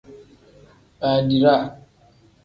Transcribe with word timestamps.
Badiraa. 0.99 1.61